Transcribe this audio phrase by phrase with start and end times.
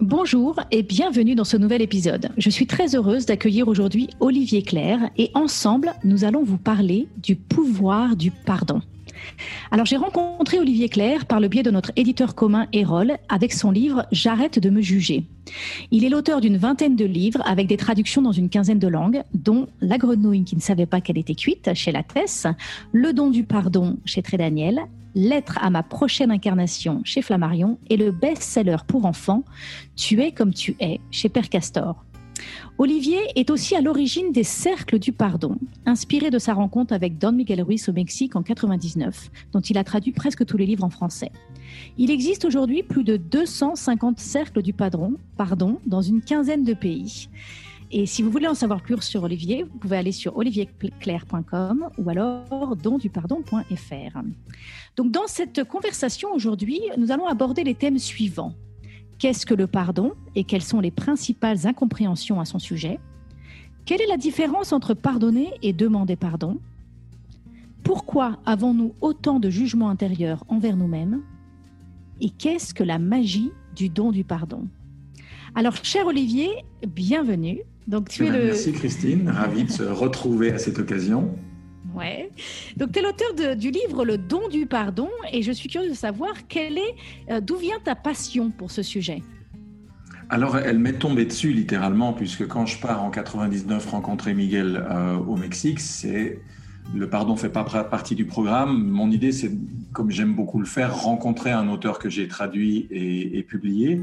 [0.00, 2.30] Bonjour et bienvenue dans ce nouvel épisode.
[2.38, 7.36] Je suis très heureuse d'accueillir aujourd'hui Olivier Claire et ensemble, nous allons vous parler du
[7.36, 8.80] pouvoir du pardon.
[9.70, 13.70] Alors j'ai rencontré Olivier Claire par le biais de notre éditeur commun Erol avec son
[13.70, 15.24] livre J'arrête de me juger.
[15.90, 19.22] Il est l'auteur d'une vingtaine de livres avec des traductions dans une quinzaine de langues,
[19.34, 22.02] dont La grenouille qui ne savait pas qu'elle était cuite chez La
[22.92, 24.80] Le don du pardon chez Très Daniel,
[25.14, 29.44] Lettre à ma prochaine incarnation chez Flammarion et le best-seller pour enfants
[29.94, 32.02] Tu es comme tu es chez Père Castor.
[32.78, 37.32] Olivier est aussi à l'origine des Cercles du Pardon, inspiré de sa rencontre avec Don
[37.32, 40.90] Miguel Ruiz au Mexique en 99, dont il a traduit presque tous les livres en
[40.90, 41.30] français.
[41.98, 47.28] Il existe aujourd'hui plus de 250 Cercles du Pardon, pardon dans une quinzaine de pays.
[47.94, 52.08] Et si vous voulez en savoir plus sur Olivier, vous pouvez aller sur olivierclair.com ou
[52.08, 54.18] alors dondupardon.fr.
[54.96, 58.54] Donc dans cette conversation aujourd'hui, nous allons aborder les thèmes suivants.
[59.22, 62.98] Qu'est-ce que le pardon et quelles sont les principales incompréhensions à son sujet?
[63.84, 66.58] Quelle est la différence entre pardonner et demander pardon?
[67.84, 71.20] Pourquoi avons-nous autant de jugements intérieurs envers nous-mêmes?
[72.20, 74.66] Et qu'est-ce que la magie du don du pardon?
[75.54, 76.48] Alors, cher Olivier,
[76.84, 77.60] bienvenue.
[77.86, 78.46] Donc, tu es le...
[78.46, 81.32] Merci Christine, ravi de se retrouver à cette occasion.
[81.94, 82.30] Ouais.
[82.76, 85.96] Donc, tu es l'auteur du livre Le don du pardon et je suis curieuse de
[85.96, 86.32] savoir
[87.30, 89.22] euh, d'où vient ta passion pour ce sujet?
[90.30, 95.16] Alors, elle m'est tombée dessus littéralement, puisque quand je pars en 99 rencontrer Miguel euh,
[95.16, 96.40] au Mexique, c'est
[96.94, 98.88] le pardon fait pas partie du programme.
[98.88, 99.50] Mon idée, c'est,
[99.92, 104.00] comme j'aime beaucoup le faire, rencontrer un auteur que j'ai traduit et, publié.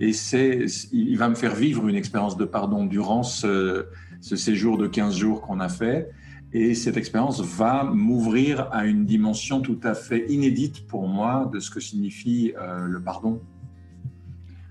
[0.00, 3.86] Et c'est, il va me faire vivre une expérience de pardon durant ce
[4.20, 6.10] séjour de 15 jours qu'on a fait.
[6.52, 11.60] Et cette expérience va m'ouvrir à une dimension tout à fait inédite pour moi de
[11.60, 13.40] ce que signifie euh, le pardon.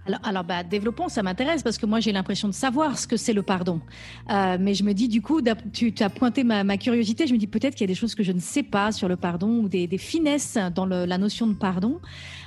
[0.07, 3.17] Alors, alors bah, développons, ça m'intéresse parce que moi j'ai l'impression de savoir ce que
[3.17, 3.81] c'est le pardon.
[4.29, 5.41] Euh, mais je me dis du coup,
[5.73, 8.23] tu as pointé ma, curiosité, je me dis peut-être qu'il y a des choses que
[8.23, 11.99] je ne sais pas sur le pardon ou des, finesses dans la notion de pardon.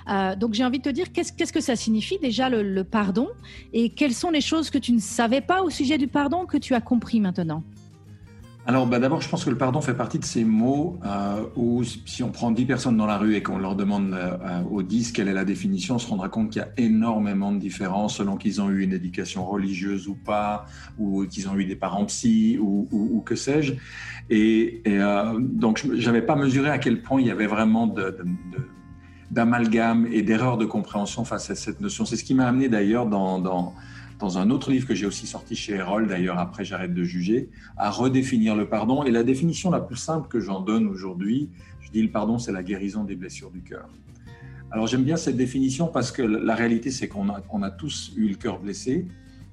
[0.08, 3.28] Euh, donc j'ai envie de te dire qu'est-ce que ça signifie déjà le pardon?
[3.72, 6.58] Et quelles sont les choses que tu ne savais pas au sujet du pardon que
[6.58, 7.64] tu as compris maintenant?
[8.68, 11.84] Alors, bah, d'abord, je pense que le pardon fait partie de ces mots euh, où,
[11.84, 14.82] si on prend 10 personnes dans la rue et qu'on leur demande euh, euh, aux
[14.82, 18.16] 10 quelle est la définition, on se rendra compte qu'il y a énormément de différences
[18.16, 20.66] selon qu'ils ont eu une éducation religieuse ou pas,
[20.98, 23.72] ou qu'ils ont eu des parents psy, ou, que sais-je.
[24.28, 24.82] Et,
[25.38, 27.86] donc, je n'avais pas mesuré à quel point il y avait vraiment
[29.30, 32.04] d'amalgame et d'erreurs de compréhension face à cette notion.
[32.04, 33.38] C'est ce qui m'a amené d'ailleurs dans
[34.18, 37.50] dans un autre livre que j'ai aussi sorti chez Erol, d'ailleurs après j'arrête de juger,
[37.76, 39.04] à redéfinir le pardon.
[39.04, 41.50] Et la définition la plus simple que j'en donne aujourd'hui,
[41.80, 43.88] je dis le pardon, c'est la guérison des blessures du cœur.
[44.70, 48.12] Alors j'aime bien cette définition parce que la réalité c'est qu'on a, on a tous
[48.16, 49.06] eu le cœur blessé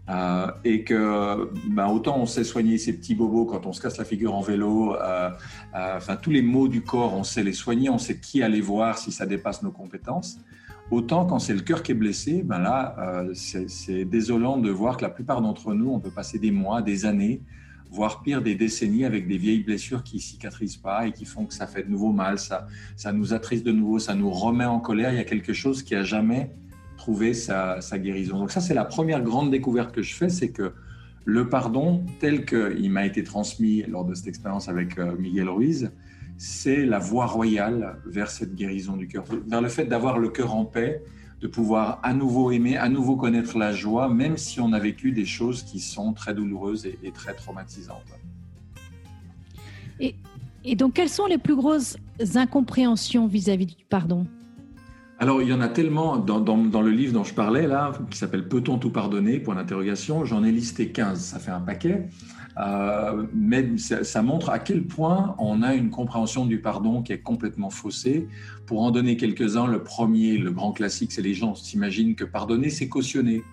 [0.07, 3.97] euh, et que ben, autant on sait soigner ces petits bobos quand on se casse
[3.97, 5.31] la figure en vélo, euh,
[5.75, 8.61] euh, enfin tous les maux du corps on sait les soigner, on sait qui aller
[8.61, 10.37] voir si ça dépasse nos compétences.
[10.91, 15.01] Autant quand c'est le cœur qui est blessé, ben là, c'est désolant de voir que
[15.01, 17.41] la plupart d'entre nous, on peut passer des mois, des années,
[17.89, 21.55] voire pire, des décennies avec des vieilles blessures qui cicatrisent pas et qui font que
[21.55, 24.79] ça fait de nouveau mal, ça, ça nous attriste de nouveau, ça nous remet en
[24.79, 25.11] colère.
[25.11, 26.51] Il y a quelque chose qui a jamais
[27.05, 28.39] trouvé sa, guérison.
[28.39, 30.73] Donc ça, c'est la première grande découverte que je fais, c'est que
[31.23, 35.91] le pardon, tel qu'il m'a été transmis lors de cette expérience avec euh, Miguel Ruiz,
[36.39, 40.55] c'est la voie royale vers cette guérison du cœur, vers le fait d'avoir le cœur
[40.55, 41.03] en paix,
[41.41, 45.11] de pouvoir à nouveau aimer, à nouveau connaître la joie, même si on a vécu
[45.11, 48.01] des choses qui sont très douloureuses et, très traumatisantes.
[49.99, 51.97] Et, donc, quelles sont les plus grosses
[52.33, 54.25] incompréhensions vis-à-vis du pardon?
[55.17, 58.49] Alors, il y en a tellement dans, le livre dont je parlais, là, qui s'appelle
[58.49, 60.25] Peut-on tout pardonner Point d'interrogation.
[60.25, 62.09] J'en ai listé 15, ça fait un paquet.
[62.57, 67.21] Euh, mais ça, montre à quel point on a une compréhension du pardon qui est
[67.21, 68.27] complètement faussée.
[68.65, 72.69] Pour en donner quelques-uns, le premier, le grand classique, c'est les gens s'imaginent que pardonner,
[72.69, 73.43] c'est cautionner.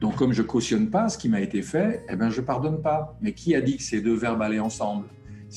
[0.00, 3.16] Donc comme je cautionne pas ce qui m'a été fait, eh ben je pardonne pas.
[3.20, 5.04] Mais qui a dit que ces deux verbes allaient ensemble?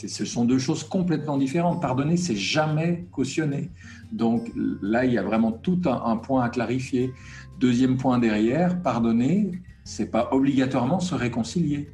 [0.06, 1.82] Ce sont deux choses complètement différentes.
[1.82, 3.72] Pardonner, c'est jamais cautionner.
[4.12, 7.14] Donc là, il y a vraiment tout un point à clarifier.
[7.60, 11.90] Deuxième point derrière, pardonner, c'est pas obligatoirement se réconcilier.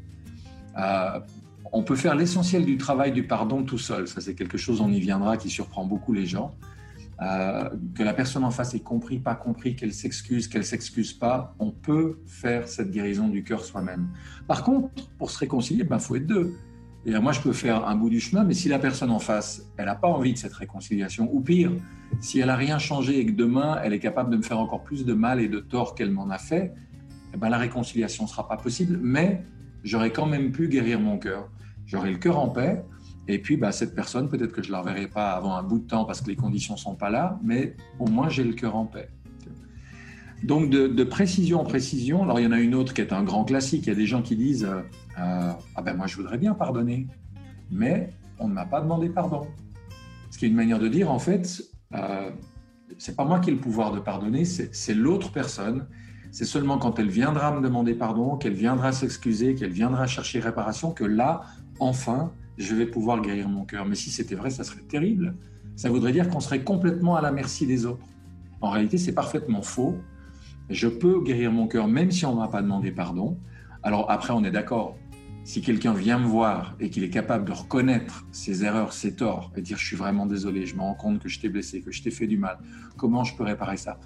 [0.77, 1.19] Euh,
[1.71, 4.07] on peut faire l'essentiel du travail du pardon tout seul.
[4.09, 6.53] Ça, c'est quelque chose, on y viendra, qui surprend beaucoup les gens.
[7.21, 11.55] Euh, que la personne en face ait compris, pas compris, qu'elle s'excuse, qu'elle s'excuse pas,
[11.57, 14.09] on peut faire cette guérison du cœur soi-même.
[14.45, 16.53] Par contre, pour se réconcilier, il ben, faut être deux.
[17.05, 19.69] Et moi, je peux faire un bout du chemin, mais si la personne en face,
[19.77, 21.71] elle n'a pas envie de cette réconciliation, ou pire,
[22.21, 24.83] si elle n'a rien changé et que demain, elle est capable de me faire encore
[24.83, 26.73] plus de mal et de tort qu'elle m'en a fait,
[27.33, 29.44] eh ben, la réconciliation ne sera pas possible, mais
[29.83, 31.50] j'aurais quand même pu guérir mon cœur.
[31.85, 32.83] J'aurais le cœur en paix,
[33.27, 35.79] et puis bah, cette personne, peut-être que je ne la reverrai pas avant un bout
[35.79, 38.53] de temps parce que les conditions ne sont pas là, mais au moins j'ai le
[38.53, 39.09] cœur en paix.
[40.44, 43.23] Donc de, précision en précision, alors il y en a une autre qui est un
[43.23, 44.81] grand classique, il y a des gens qui disent euh,
[45.15, 47.07] Ah ben moi je voudrais bien pardonner,
[47.71, 49.48] mais on ne m'a pas demandé pardon.
[50.31, 51.62] Ce qui est une manière de dire en fait,
[51.94, 52.31] euh,
[52.98, 55.86] c'est pas moi qui ai le pouvoir de pardonner, c'est l'autre personne
[56.33, 60.92] c'est seulement quand elle viendra me demander pardon, qu'elle viendra s'excuser, qu'elle viendra chercher réparation,
[60.92, 61.44] que là,
[61.80, 63.86] enfin, je vais pouvoir guérir mon cœur.
[63.86, 65.36] Mais si c'était vrai, ça serait terrible.
[65.75, 68.04] Ça voudrait dire qu'on serait complètement à la merci des autres.
[68.62, 69.95] En réalité, c'est parfaitement faux.
[70.71, 73.38] Je peux guérir mon cœur même si on ne m'a pas demandé pardon.
[73.83, 74.95] Alors après, on est d'accord.
[75.45, 79.51] Si quelqu'un vient me voir et qu'il est capable de reconnaître ses erreurs, ses torts,
[79.57, 81.91] et dire je suis vraiment désolé, je me rends compte que je t'ai blessé, que
[81.91, 82.59] je t'ai fait du mal,
[82.97, 83.99] comment je peux réparer ça?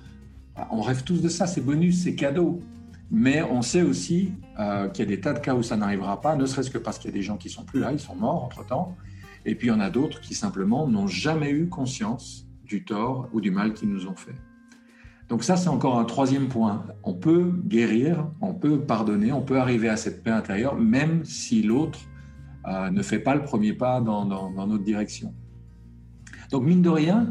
[0.72, 2.60] On rêve tous de ça, c'est bonus, c'est cadeau.
[3.12, 6.20] Mais on sait aussi euh, qu'il y a des tas de cas où ça n'arrivera
[6.20, 8.00] pas, ne serait-ce que parce qu'il y a des gens qui sont plus là, ils
[8.00, 8.98] sont morts entre-temps.
[9.46, 13.30] Et puis il y en a d'autres qui simplement n'ont jamais eu conscience du tort
[13.32, 14.36] ou du mal qu'ils nous ont fait.
[15.30, 16.86] Donc ça, c'est encore un troisième point.
[17.04, 21.62] On peut guérir, on peut pardonner, on peut arriver à cette paix intérieure, même si
[21.62, 22.00] l'autre
[22.68, 25.34] euh, ne fait pas le premier pas dans notre direction.
[26.52, 27.28] Donc mine de rien,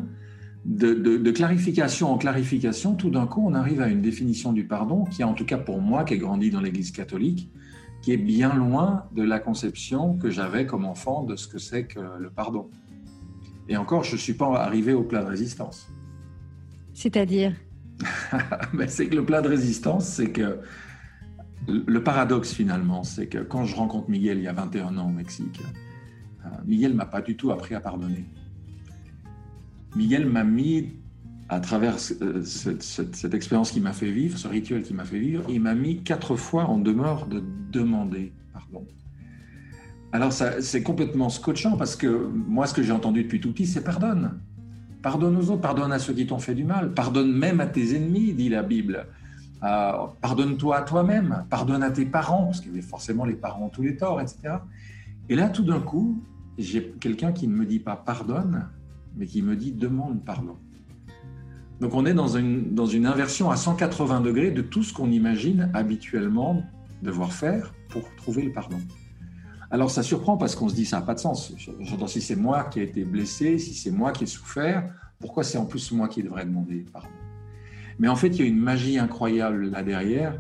[0.67, 5.23] de, clarification en clarification, tout d'un coup, on arrive à une définition du pardon qui,
[5.25, 7.51] en tout cas pour moi, qui ai grandi dans l'Église catholique,
[8.03, 11.87] qui est bien loin de la conception que j'avais comme enfant de ce que c'est
[11.87, 12.69] que le pardon.
[13.69, 15.89] Et encore, je ne suis pas arrivé au plat de résistance.
[16.95, 17.55] C'est-à-dire?
[18.75, 20.61] ben, C'est que le plat de résistance, c'est que
[21.69, 25.13] le paradoxe finalement, c'est que quand je rencontre Miguel il y a 21 ans au
[25.13, 25.61] Mexique,
[26.45, 28.25] euh, Miguel m'a pas du tout appris à pardonner.
[29.97, 30.93] Miguel m'a mis,
[31.49, 35.45] à travers euh, cette, expérience qui m'a fait vivre, ce rituel qui m'a fait vivre,
[35.49, 37.43] il m'a mis quatre fois en demeure de
[37.73, 38.87] demander pardon.
[40.13, 43.83] Alors c'est complètement scotchant parce que moi, ce que j'ai entendu depuis tout petit, c'est
[43.83, 44.41] pardonne.
[45.07, 47.95] Pardonne aux autres, pardonne à ceux qui t'ont fait du mal, pardonne même à tes
[47.95, 49.07] ennemis, dit la Bible.
[49.63, 53.83] Euh, pardonne-toi à toi-même, pardonne à tes parents, parce qu'il y forcément les parents tous
[53.83, 54.57] les torts, etc.
[55.29, 56.21] Et là, tout d'un coup,
[56.59, 58.67] j'ai quelqu'un qui ne me dit pas pardonne,
[59.17, 60.57] mais qui me dit demande pardon.
[61.81, 65.13] Donc on est dans une, dans une inversion à 180 degrés de tout ce qu'on
[65.13, 66.65] imagine habituellement
[67.03, 68.79] devoir faire pour trouver le pardon.
[69.71, 71.53] Alors ça surprend parce qu'on se dit ça n'a pas de sens.
[71.81, 75.45] J'entends si c'est moi qui ai été blessé, si c'est moi qui ai souffert, pourquoi
[75.45, 77.09] c'est en plus moi qui devrais demander pardon?
[77.99, 80.39] Mais en fait, il y a une magie incroyable là derrière.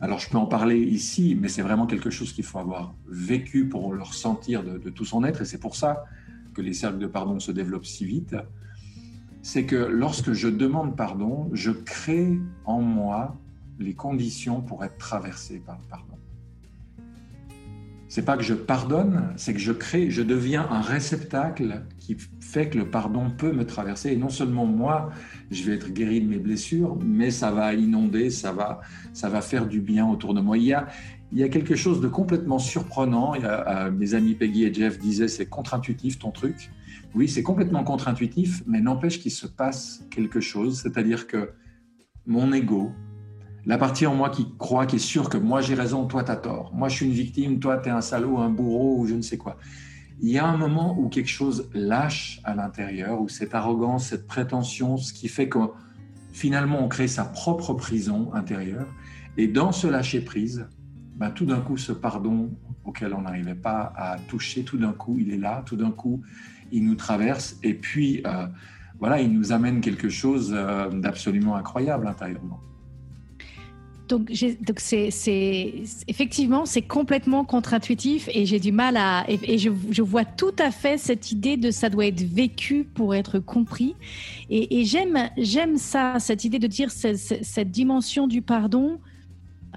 [0.00, 3.68] Alors je peux en parler ici, mais c'est vraiment quelque chose qu'il faut avoir vécu
[3.68, 6.04] pour le ressentir de, de tout son être, et c'est pour ça
[6.52, 8.36] que les cercles de pardon se développent si vite,
[9.42, 13.36] c'est que lorsque je demande pardon, je crée en moi
[13.78, 16.16] les conditions pour être traversé par le pardon.
[18.14, 22.68] C'est pas que je pardonne, c'est que je crée, je deviens un réceptacle qui fait
[22.68, 24.12] que le pardon peut me traverser.
[24.12, 25.10] Et non seulement moi,
[25.50, 29.40] je vais être guéri de mes blessures, mais ça va inonder, ça va, ça va
[29.40, 30.56] faire du bien autour de moi.
[30.56, 30.86] Il y a,
[31.32, 33.34] il y a quelque chose de complètement surprenant.
[33.34, 36.70] Euh, mes amis Peggy et Jeff disaient c'est contre-intuitif ton truc.
[37.16, 40.80] Oui, c'est complètement contre-intuitif, mais n'empêche qu'il se passe quelque chose.
[40.80, 41.50] C'est-à-dire que
[42.26, 42.92] mon ego,
[43.66, 46.30] la partie en moi qui croit, qui est sûre que moi j'ai raison, toi tu
[46.30, 46.72] as tort.
[46.74, 49.22] Moi je suis une victime, toi tu es un salaud, un bourreau ou je ne
[49.22, 49.56] sais quoi.
[50.20, 54.26] Il y a un moment où quelque chose lâche à l'intérieur, où cette arrogance, cette
[54.26, 55.58] prétention, ce qui fait que
[56.32, 58.86] finalement on crée sa propre prison intérieure.
[59.36, 60.66] Et dans ce lâcher-prise,
[61.16, 62.50] ben, tout d'un coup, ce pardon
[62.84, 66.22] auquel on n'arrivait pas à toucher, tout d'un coup, il est là, tout d'un coup,
[66.70, 68.46] il nous traverse, et puis, euh,
[68.98, 72.60] voilà, il nous amène quelque chose euh, d'absolument incroyable intérieurement.
[74.08, 74.30] Donc,
[74.60, 75.74] donc c'est,
[76.08, 79.24] effectivement, c'est complètement contre-intuitif et j'ai du mal à.
[79.28, 83.38] Et, je, vois tout à fait cette idée de ça doit être vécu pour être
[83.38, 83.94] compris.
[84.50, 88.98] Et, j'aime, j'aime ça, cette idée de dire cette, cette dimension du pardon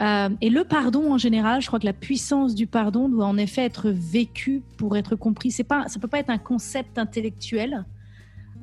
[0.02, 3.38] euh, et le pardon en général, je crois que la puissance du pardon doit en
[3.38, 5.52] effet être vécue pour être compris.
[5.52, 7.86] C'est pas, ça peut pas être un concept intellectuel.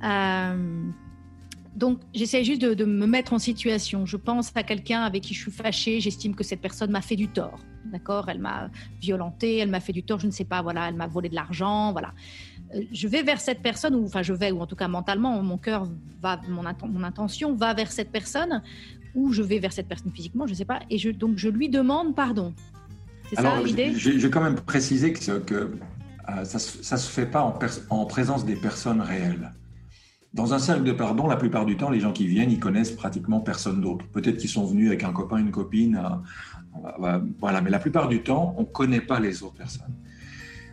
[0.04, 0.90] Euh,
[1.76, 4.07] Donc, j'essaie juste de, me mettre en situation.
[4.07, 6.00] Je pense à quelqu'un avec qui je suis fâchée.
[6.00, 7.59] J'estime que cette personne m'a fait du tort.
[7.87, 8.28] D'accord?
[8.28, 11.07] Elle m'a violenté, elle m'a fait du tort, je ne sais pas, voilà, elle m'a
[11.07, 12.12] volé de l'argent, voilà.
[12.75, 15.40] Euh, je vais vers cette personne, ou enfin, je vais, ou en tout cas mentalement,
[15.43, 15.87] mon cœur
[16.23, 18.62] va, mon, mon intention va vers cette personne,
[19.14, 21.49] ou je vais vers cette personne physiquement, je ne sais pas, et je, donc je
[21.49, 22.54] lui demande pardon.
[23.28, 23.90] C'est ça l'idée?
[23.90, 27.59] vais quand même préciser que, que euh, ça ne se fait pas en,
[27.90, 29.52] en présence des personnes réelles.
[30.35, 32.91] Dans un cercle de pardon, la plupart du temps, les gens qui viennent, ils connaissent
[32.91, 34.05] pratiquement personne d'autre.
[34.09, 36.03] Peut-être qu'ils sont venus avec un copain, une copine,
[37.00, 37.61] euh, voilà.
[37.61, 39.95] Mais la plupart du temps, on ne connaît pas les autres personnes.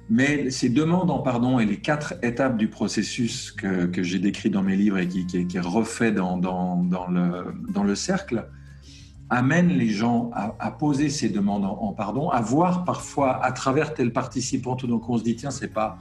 [0.09, 4.49] Mais ces demandes en pardon et les quatre étapes du processus que, que j'ai décrit
[4.49, 7.93] dans mes livres et qui, qui, qui est refait dans, dans, dans, le, dans le
[7.93, 8.49] cercle,
[9.29, 14.11] amènent les gens à, poser ces demandes en, pardon, à voir parfois à travers tel
[14.11, 15.97] participant, donc on se dit, tiens, c'est pas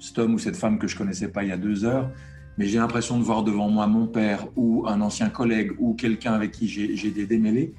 [0.00, 2.10] cet homme ou cette femme que je connaissais pas il y a deux heures,
[2.58, 6.34] mais j'ai l'impression de voir devant moi mon père ou un ancien collègue ou quelqu'un
[6.34, 7.74] avec qui j'ai des démêlés.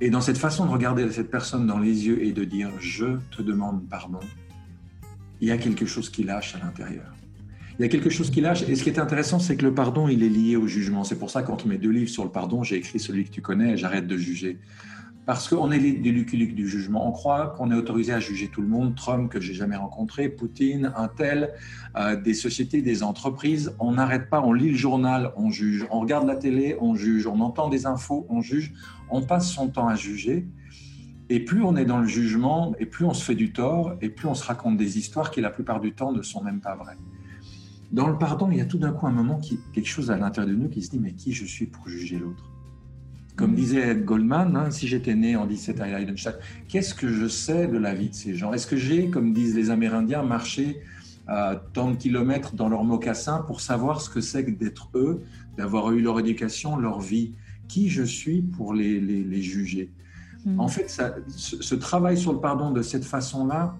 [0.00, 3.18] Et dans cette façon de regarder cette personne dans les yeux et de dire je
[3.36, 4.20] te demande pardon,
[5.40, 7.12] il y a quelque chose qui lâche à l'intérieur.
[7.78, 8.62] Il y a quelque chose qui lâche.
[8.68, 11.02] Et ce qui est intéressant, c'est que le pardon, il est lié au jugement.
[11.02, 13.40] C'est pour ça qu'entre mes deux livres sur le pardon, j'ai écrit celui que tu
[13.40, 14.58] connais, J'arrête de juger.
[15.30, 17.06] Parce qu'on est des luculiques du jugement.
[17.06, 18.96] On croit qu'on est autorisé à juger tout le monde.
[18.96, 21.52] Trump, que j'ai jamais rencontré, Poutine, un tel,
[21.94, 23.72] euh, des sociétés, des entreprises.
[23.78, 25.86] On n'arrête pas, on lit le journal, on juge.
[25.92, 27.28] On regarde la télé, on juge.
[27.28, 28.72] On entend des infos, on juge.
[29.08, 30.48] On passe son temps à juger.
[31.28, 34.08] Et plus on est dans le jugement, et plus on se fait du tort, et
[34.08, 36.74] plus on se raconte des histoires qui, la plupart du temps, ne sont même pas
[36.74, 36.98] vraies.
[37.92, 40.16] Dans le pardon, il y a tout d'un coup un moment, qui, quelque chose à
[40.16, 42.49] l'intérieur de nous qui se dit, mais qui je suis pour juger l'autre?
[43.40, 47.66] Comme disait Goldman, hein, si j'étais né en 17 à Heidenstadt, qu'est-ce que je sais
[47.66, 48.52] de la vie de ces gens?
[48.52, 50.80] Est-ce que j'ai, comme disent les Amérindiens, marché
[51.72, 55.22] tant de kilomètres dans leurs mocassins pour savoir ce que c'est que d'être eux,
[55.56, 57.32] d'avoir eu leur éducation, leur vie?
[57.68, 59.90] Qui je suis pour les, les, juger?
[60.44, 60.58] Hmm.
[60.58, 63.76] En fait, ça, ce, travail sur le pardon de cette façon-là,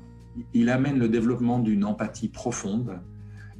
[0.54, 3.00] il amène le développement d'une empathie profonde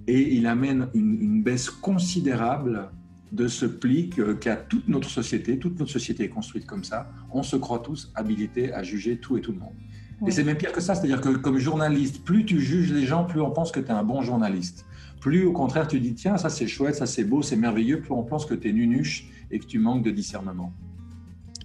[0.07, 2.91] et il amène une, une baisse considérable
[3.33, 5.59] de ce pli qu'a toute notre société.
[5.59, 7.11] Toute notre société est construite comme ça.
[7.31, 9.75] On se croit tous habilités à juger tout et tout le monde.
[10.27, 13.25] Et c'est même pire que ça, c'est-à-dire que comme journaliste, plus tu juges les gens,
[13.25, 14.85] plus on pense que tu es un bon journaliste.
[15.21, 18.13] Plus au contraire, tu dis, tiens, ça c'est chouette, ça c'est beau, c'est merveilleux, plus
[18.13, 20.73] on pense que tu es nunuche et que tu manques de discernement.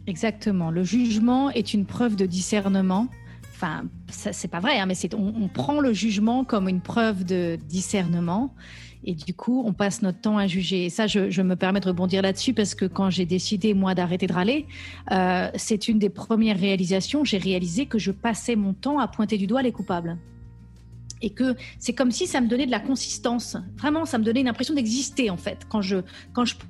[0.07, 0.71] Exactement.
[0.71, 3.07] Le jugement est une preuve de discernement.
[3.55, 8.53] Enfin, c'est pas vrai, hein, mais on, prend le jugement comme une preuve de discernement.
[9.05, 10.85] Et du coup, on passe notre temps à juger.
[10.85, 14.27] Et ça, je, me permets de rebondir là-dessus parce que quand j'ai décidé, moi, d'arrêter
[14.27, 14.65] de râler,
[15.13, 17.23] euh, c'est une des premières réalisations.
[17.23, 20.17] J'ai réalisé que je passais mon temps à pointer du doigt les coupables.
[21.21, 23.55] Et que c'est comme si ça me donnait de la consistance.
[23.77, 25.65] Vraiment, ça me donnait une impression d'exister, en fait.
[25.69, 26.01] Quand je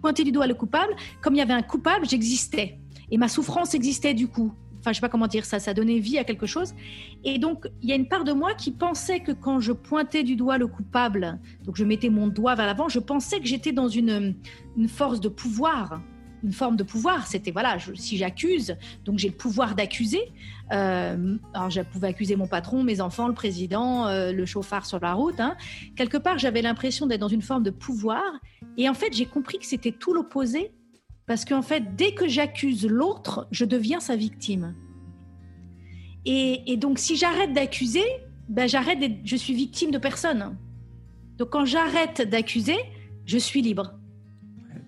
[0.02, 2.78] pointais du doigt le coupable, comme il y avait un coupable, j'existais.
[3.10, 4.54] Et ma souffrance existait du coup
[4.86, 6.76] enfin je sais pas comment dire ça, ça donnait vie à quelque chose.
[7.24, 10.22] Et donc il y a une part de moi qui pensait que quand je pointais
[10.22, 13.72] du doigt le coupable, donc je mettais mon doigt vers l'avant, je pensais que j'étais
[13.72, 14.36] dans une,
[14.88, 16.02] force de pouvoir,
[16.44, 17.26] une forme de pouvoir.
[17.26, 20.22] C'était voilà, si j'accuse, donc j'ai le pouvoir d'accuser.
[20.72, 25.00] Euh, alors je pouvais accuser mon patron, mes enfants, le président, euh, le chauffard sur
[25.00, 25.40] la route.
[25.40, 25.56] Hein.
[25.96, 28.22] Quelque part, j'avais l'impression d'être dans une forme de pouvoir.
[28.78, 30.72] Et en fait, j'ai compris que c'était tout l'opposé
[31.26, 34.76] parce qu'en fait, dès que j'accuse l'autre, je deviens sa victime.
[36.26, 38.04] Et, donc, si j'arrête d'accuser,
[38.50, 40.58] ben j'arrête je suis victime de personne.
[41.38, 42.78] Donc, quand j'arrête d'accuser,
[43.26, 43.94] je suis libre.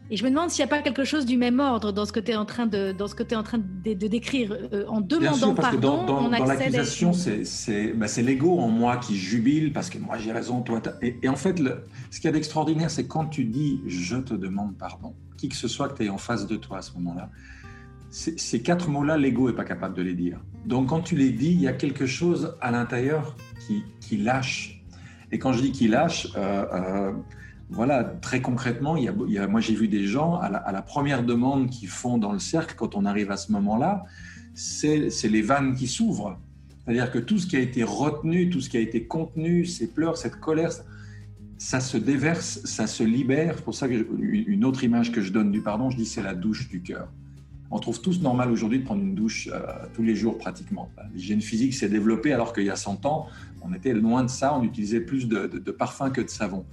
[0.10, 2.12] Et je me demande s'il n'y a pas quelque chose du même ordre dans ce
[2.12, 4.56] que tu es en train de, dans ce que es en train de, décrire.
[4.74, 8.60] Euh, en demandant Bien sûr, parce pardon, que dans, dans, dans l'accusation, c'est bah, l'ego
[8.60, 10.82] en moi qui jubile parce que moi j'ai raison, toi.
[11.02, 14.18] Et, et, en fait, le, ce qu'il y a d'extraordinaire, c'est quand tu dis je
[14.18, 16.82] te demande pardon, qui que ce soit que tu es en face de toi à
[16.82, 17.30] ce moment-là,
[18.10, 20.40] ces quatre mots-là, l'ego n'est pas capable de les dire.
[20.66, 24.82] Donc quand tu les dis, il y a quelque chose à l'intérieur qui, qui, lâche.
[25.32, 27.14] Et quand je dis qui lâche, euh, euh,
[27.70, 28.96] voilà, très concrètement,
[29.50, 32.96] moi j'ai vu des gens à la, première demande qu'ils font dans le cercle, quand
[32.96, 34.06] on arrive à ce moment-là,
[34.54, 36.40] c'est les vannes qui s'ouvrent.
[36.86, 39.88] C'est-à-dire que tout ce qui a été retenu, tout ce qui a été contenu, ces
[39.88, 40.72] pleurs, cette colère,
[41.58, 43.56] ça se déverse, ça se libère.
[43.58, 46.34] C'est pour ça qu'une autre image que je donne du pardon, je dis c'est la
[46.34, 47.10] douche du cœur.
[47.70, 49.60] On trouve tous normal aujourd'hui de prendre une douche euh,
[49.94, 50.90] tous les jours pratiquement.
[51.14, 53.28] L'hygiène physique s'est développée alors qu'il y a 100 ans,
[53.62, 56.66] on était loin de ça, on utilisait plus de, de parfum que de savon.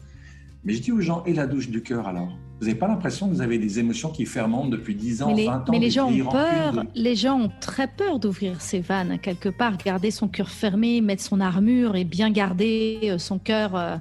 [0.64, 2.33] Mais je dis aux gens, et la douche du cœur alors?
[2.61, 5.44] Vous n'avez pas l'impression que vous avez des émotions qui fermentent depuis 10 ans, mais
[5.44, 9.18] 20 ans Mais les gens ont peur, les gens ont très peur d'ouvrir ces vannes,
[9.18, 13.75] quelque part, garder son cœur fermé, mettre son armure et bien garder euh, son cœur,
[13.75, 13.97] euh,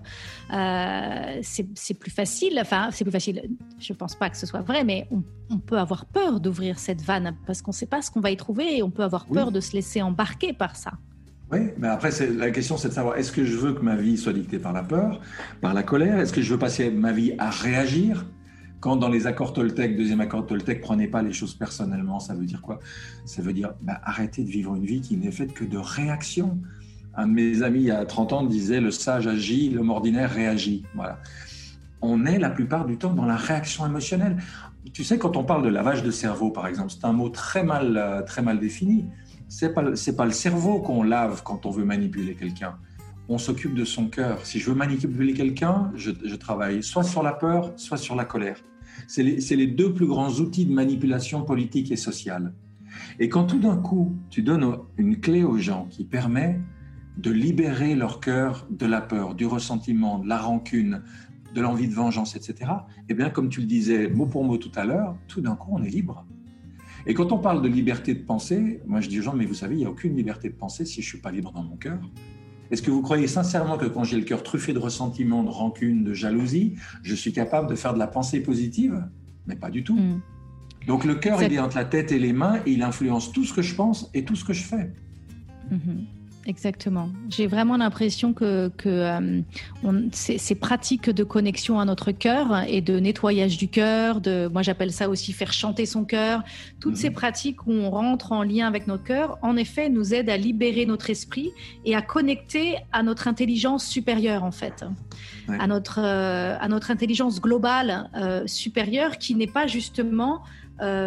[0.53, 4.61] euh, c'est plus facile, enfin c'est plus facile, je ne pense pas que ce soit
[4.61, 5.23] vrai, mais on,
[5.57, 8.37] peut avoir peur d'ouvrir cette vanne parce qu'on ne sait pas ce qu'on va y
[8.37, 10.93] trouver et on peut avoir peur de se laisser embarquer par ça.
[11.51, 14.17] Oui, mais après, la question, c'est de savoir est-ce que je veux que ma vie
[14.17, 15.21] soit dictée par la peur,
[15.61, 16.19] par la colère?
[16.19, 18.25] Est-ce que je veux passer ma vie à réagir?
[18.79, 22.45] Quand dans les accords Toltec, deuxième accord Toltec, prenez pas les choses personnellement, ça veut
[22.45, 22.79] dire quoi?
[23.25, 26.59] Ça veut dire bah, arrêter de vivre une vie qui n'est faite que de réaction.
[27.15, 30.31] Un de mes amis il y a 30 ans disait le sage agit, l'homme ordinaire
[30.31, 30.83] réagit.
[30.95, 31.19] Voilà.
[32.01, 34.37] On est la plupart du temps dans la réaction émotionnelle.
[34.91, 37.63] Tu sais, quand on parle de lavage de cerveau, par exemple, c'est un mot très
[37.63, 39.05] mal, euh, très mal défini
[39.47, 42.75] c'est pas pas le cerveau qu'on lave quand on veut manipuler quelqu'un.
[43.29, 44.45] On s'occupe de son cœur.
[44.45, 48.57] Si je veux manipuler quelqu'un, je, travaille soit sur la peur, soit sur la colère.
[49.07, 52.53] C'est les, les, deux plus grands outils de manipulation politique et sociale.
[53.19, 56.59] Et quand tout d'un coup, tu donnes une clé aux gens qui permet
[57.17, 61.03] de libérer leur cœur de la peur, du ressentiment, de la rancune,
[61.53, 62.71] de l'envie de vengeance, etc.,
[63.09, 65.69] eh bien, comme tu le disais mot pour mot tout à l'heure, tout d'un coup,
[65.71, 66.25] on est libre.
[67.05, 69.53] Et quand on parle de liberté de penser, moi je dis aux gens, mais vous
[69.53, 71.63] savez, il n'y a aucune liberté de penser si je ne suis pas libre dans
[71.63, 71.99] mon cœur.
[72.71, 76.03] Est-ce que vous croyez sincèrement que quand j'ai le cœur truffé de ressentiment, de rancune,
[76.03, 79.05] de jalousie, je suis capable de faire de la pensée positive?
[79.47, 79.97] Mais pas du tout.
[79.97, 80.21] Hmm.
[80.87, 83.43] Donc le cœur, il est entre la tête et les mains et il influence tout
[83.43, 84.91] ce que je pense et tout ce que je fais.
[85.69, 86.05] Hmm.
[86.45, 87.09] Exactement.
[87.29, 89.41] J'ai vraiment l'impression que, que euh,
[90.11, 94.91] ces, pratiques de connexion à notre cœur et de nettoyage du cœur, de, moi j'appelle
[94.91, 96.43] ça aussi faire chanter son cœur,
[96.81, 97.15] toutes ces mhm.
[97.15, 100.85] pratiques où on rentre en lien avec notre cœur, en effet, nous aident à libérer
[100.85, 101.51] notre esprit
[101.85, 104.83] et à connecter à notre intelligence supérieure en fait,
[105.47, 110.43] à, notre, euh, à notre intelligence globale euh, supérieure qui n'est pas justement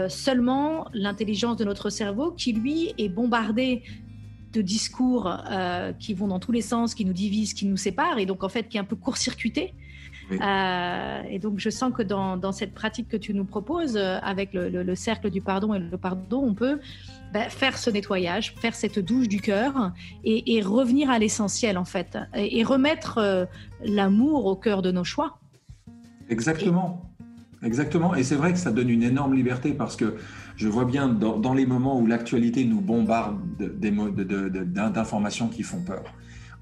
[0.08, 3.82] seulement l'intelligence de notre cerveau qui, lui, est bombardé
[4.56, 8.18] de discours euh, qui vont dans tous les sens, qui nous divisent, qui nous séparent,
[8.18, 9.74] et donc en fait qui est un peu court-circuité.
[10.32, 14.50] Euh, et donc je sens que dans, cette pratique que tu nous proposes, euh, avec
[14.54, 16.80] le, cercle du pardon et le pardon, on peut
[17.32, 19.92] bah, faire ce nettoyage, faire cette douche du cœur
[20.24, 23.46] et, revenir à l'essentiel en fait, et, remettre
[23.84, 25.38] l'amour au cœur de nos choix.
[26.28, 27.02] Exactement.
[27.62, 28.14] Exactement.
[28.14, 30.16] Et c'est vrai que ça donne une énorme liberté parce que
[30.56, 36.04] je vois bien dans, les moments où l'actualité nous bombarde d'informations qui font peur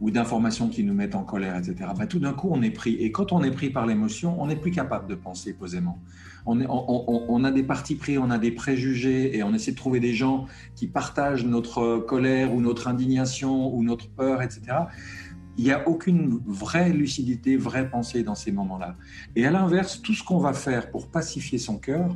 [0.01, 1.91] ou d'informations qui nous mettent en colère, etc.
[1.97, 2.95] Bah, tout d'un coup, on est pris.
[2.95, 6.03] Et quand on est pris par l'émotion, on n'est plus capable de penser posément.
[6.47, 10.01] On, on, a des partis pris, on a des préjugés et on essaie de trouver
[10.01, 14.87] des gens qui partagent notre colère ou notre indignation ou notre peur, etc
[15.57, 18.97] il n'y a aucune vraie lucidité, vraie pensée dans ces moments-là.
[19.37, 22.15] Et à l'inverse, tout ce qu'on va faire pour pacifier son cœur,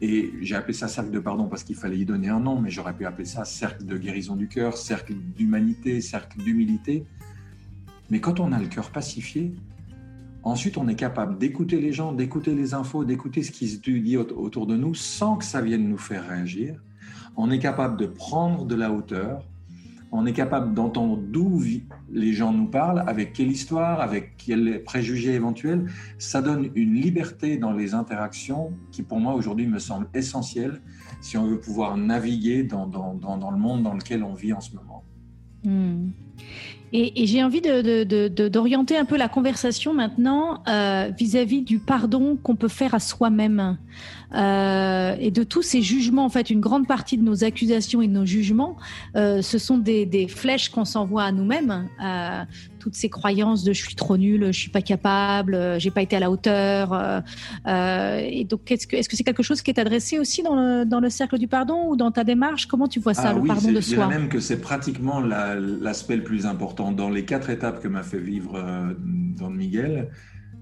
[0.00, 2.70] et j'ai appelé ça cercle de pardon parce qu'il fallait y donner un nom, mais
[2.70, 7.04] j'aurais pu appeler ça cercle de guérison du cœur, cercle d'humanité, cercle d'humilité.
[8.10, 9.54] Mais quand on a le cœur pacifié,
[10.44, 14.16] ensuite on est capable d'écouter les gens, d'écouter les infos, d'écouter ce qui se dit
[14.16, 16.80] autour de nous sans que ça vienne nous faire réagir.
[17.36, 19.44] On est capable de prendre de la hauteur,
[20.12, 21.62] on est capable d'entendre d'où
[22.10, 25.86] les gens nous parlent, avec quelle histoire, avec quels préjugés éventuels.
[26.18, 30.80] Ça donne une liberté dans les interactions qui, pour moi, aujourd'hui, me semble essentielle
[31.20, 35.04] si on veut pouvoir naviguer dans, le monde dans lequel on vit en ce moment.
[35.64, 36.10] Hmm.
[36.92, 42.68] Et, j'ai envie d'orienter un peu la conversation maintenant euh, vis-à-vis du pardon qu'on peut
[42.68, 43.76] faire à soi-même
[44.34, 46.24] euh, et de tous ces jugements.
[46.24, 48.76] En fait, une grande partie de nos accusations et de nos jugements,
[49.16, 51.88] euh, ce sont des, des flèches qu'on s'envoie à nous-mêmes.
[52.78, 56.16] toutes ces croyances de je suis trop nul, je suis pas capable, j'ai pas été
[56.16, 57.22] à la hauteur.
[57.66, 60.84] et donc, est-ce que est-ce que c'est quelque chose qui est adressé aussi dans le,
[60.84, 62.66] dans le cercle du pardon ou dans ta démarche?
[62.66, 63.80] Comment tu vois ça, ah le pardon de soi?
[63.80, 67.88] Je dirais même que c'est pratiquement l'aspect le plus important dans les quatre étapes que
[67.88, 70.10] m'a fait vivre euh, Don Miguel,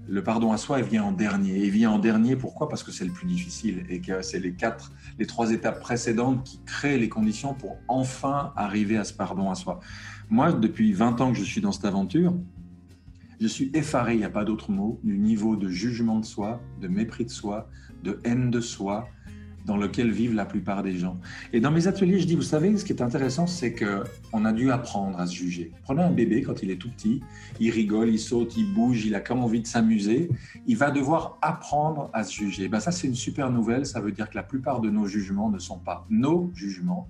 [0.07, 1.57] le pardon à soi, il vient en dernier.
[1.57, 2.69] Il vient en dernier, pourquoi?
[2.69, 6.43] Parce que c'est le plus difficile et que c'est les quatre, les trois étapes précédentes
[6.43, 9.79] qui créent les conditions pour enfin arriver à ce pardon à soi.
[10.29, 12.33] Moi, depuis 20 ans que je suis dans cette aventure,
[13.39, 16.61] je suis effaré, il n'y a pas d'autre mot, du niveau de jugement de soi,
[16.81, 17.69] de mépris de soi,
[18.03, 19.07] de haine de soi,
[19.67, 21.19] dans lequel vivent la plupart des gens.
[21.51, 24.45] Et dans mes ateliers, je dis, vous savez, ce qui est intéressant, c'est que on
[24.45, 25.71] a dû apprendre à se juger.
[25.83, 27.21] Prenez un bébé quand il est tout petit,
[27.59, 30.29] il rigole, il saute, il bouge, il a comme envie de s'amuser.
[30.65, 32.69] Il va devoir apprendre à se juger.
[32.69, 33.85] Ben ça, c'est une super nouvelle.
[33.85, 37.09] Ça veut dire que la plupart de nos jugements ne sont pas nos jugements.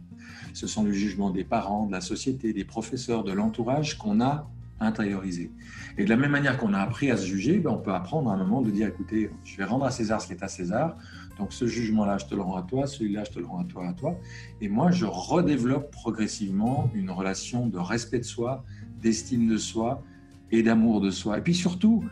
[0.53, 4.49] Ce sont les jugements des parents, de la société, des professeurs, de l'entourage qu'on a
[4.79, 5.51] intériorisé.
[5.97, 8.31] Et de la même manière qu'on a appris à se juger, ben, on peut apprendre
[8.31, 10.47] à un moment de dire, écoutez, je vais rendre à César ce qui est à
[10.47, 10.95] César.
[11.39, 13.63] Donc ce jugement-là, je te le rends à toi, celui-là, je te le rends à
[13.65, 14.19] toi, à toi.
[14.61, 18.63] Et moi, je redéveloppe progressivement une relation de respect de soi,
[19.01, 20.03] d'estime de soi
[20.51, 21.37] et d'amour de soi.
[21.37, 22.03] Et puis surtout,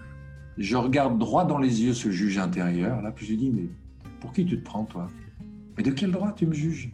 [0.58, 3.68] je regarde droit dans les yeux ce juge intérieur, là, puis je lui dis, mais
[4.20, 5.10] pour qui tu te prends, toi?
[5.78, 6.92] Mais de quel droit tu me juges?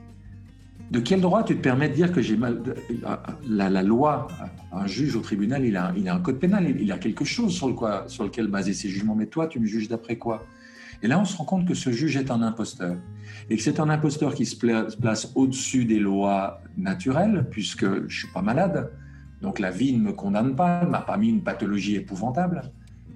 [0.89, 2.61] De quel droit tu te permets de dire que j'ai mal...
[3.47, 4.27] La, la, loi,
[4.71, 8.05] un juge au tribunal, il a, un code pénal, il a quelque chose sur, quoi,
[8.07, 10.45] sur lequel baser ses jugements, mais toi, tu me juges d'après quoi?
[11.03, 12.95] Et là, on se rend compte que ce juge est un imposteur.
[13.49, 18.09] Et que c'est un imposteur qui se place au-dessus des lois naturelles, puisque je ne
[18.09, 18.91] suis pas malade.
[19.41, 22.61] Donc la vie ne me condamne pas, ne m'a pas mis une pathologie épouvantable.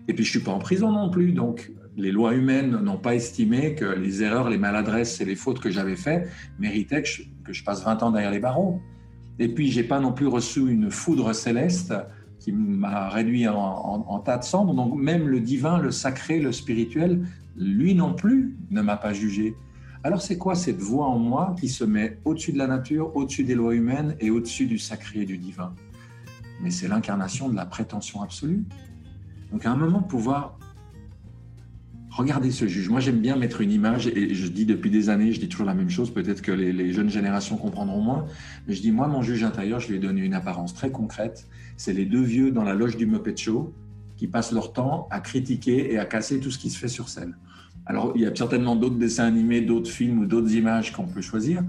[0.08, 3.16] Et puis je suis pas en prison non plus, donc les lois humaines n'ont pas
[3.16, 7.64] estimé que les erreurs, les maladresses et les fautes que j'avais faites méritaient que je,
[7.64, 8.82] passe 20 ans derrière les barreaux.
[9.40, 11.94] Et puis j'ai pas non plus reçu une foudre céleste
[12.40, 14.74] qui m'a réduit en, tas de cendres.
[14.74, 19.56] Donc même le divin, le sacré, le spirituel, lui non plus ne m'a pas jugé.
[20.04, 23.44] Alors c'est quoi cette voix en moi qui se met au-dessus de la nature, au-dessus
[23.44, 25.74] des lois humaines et au-dessus du sacré et du divin?
[26.62, 28.64] Mais c'est l'incarnation de la prétention absolue.
[29.52, 30.58] Donc à un moment, pouvoir
[32.16, 32.90] regarder ce juge.
[32.90, 35.66] Moi, j'aime bien mettre une image, et je dis depuis des années, je dis toujours
[35.66, 38.26] la même chose, peut-être que les, jeunes générations comprendront moins,
[38.68, 41.48] mais je dis, moi, mon juge intérieur, je lui ai donné une apparence très concrète.
[41.76, 43.74] C'est les deux vieux dans la loge du Muppet Show
[44.16, 47.10] qui passent leur temps à critiquer et à casser tout ce qui se fait sur
[47.10, 47.36] scène.
[47.86, 51.22] Alors, il y a certainement d'autres dessins animés, d'autres films ou d'autres images qu'on peut
[51.22, 51.64] choisir,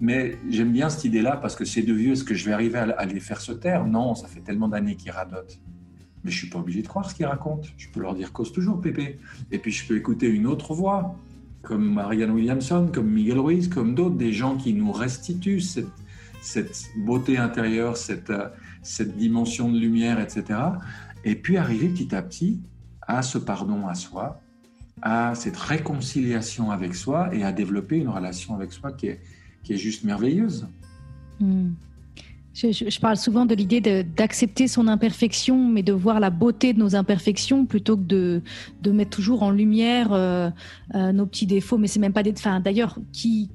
[0.00, 2.78] mais j'aime bien cette idée-là parce que ces deux vieux, est-ce que je vais arriver
[2.78, 3.86] à les faire se taire?
[3.86, 5.60] Non, ça fait tellement d'années qu'ils radotent
[6.24, 7.68] mais je suis pas obligé de croire ce qu'ils racontent.
[7.76, 9.18] Je peux leur dire cause toujours, Pépé.
[9.50, 11.16] Et puis je peux écouter une autre voix,
[11.62, 15.88] comme Marianne Williamson, comme Miguel Ruiz, comme d'autres, des gens qui nous restituent cette,
[16.96, 18.32] beauté intérieure, cette,
[18.82, 20.58] cette dimension de lumière, etc.
[21.24, 22.60] Et puis arriver petit à petit
[23.02, 24.40] à ce pardon à soi,
[25.02, 29.20] à cette réconciliation avec soi et à développer une relation avec soi qui est,
[29.62, 30.66] qui est juste merveilleuse.
[31.38, 31.70] Hmm.
[32.52, 36.96] Je, parle souvent de l'idée d'accepter son imperfection, mais de voir la beauté de nos
[36.96, 38.42] imperfections plutôt que de,
[38.82, 40.50] de mettre toujours en lumière euh,
[40.94, 41.78] euh, nos petits défauts.
[41.78, 42.32] Mais c'est même pas des.
[42.32, 43.50] Enfin, d'ailleurs, qui,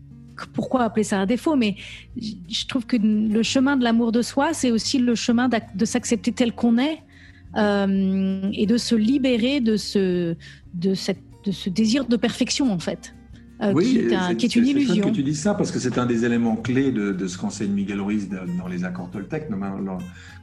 [0.53, 1.55] pourquoi appeler ça un défaut?
[1.55, 1.75] Mais
[2.17, 6.31] je trouve que le chemin de l'amour de soi, c'est aussi le chemin de s'accepter
[6.31, 7.03] tel qu'on est
[7.57, 10.35] euh, et de se libérer de ce,
[10.73, 13.13] de, cette, de ce désir de perfection, en fait.
[13.61, 15.05] Euh, oui, qui est, une illusion.
[15.05, 18.01] que tu dis ça parce que c'est un des éléments clés de, ce qu'enseigne Miguel
[18.01, 19.47] Ruiz dans les accords Toltec,